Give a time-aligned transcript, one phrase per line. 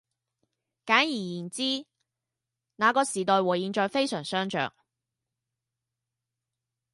[0.83, 1.85] 簡而言之，
[2.77, 4.73] 那個時代和現在非常相像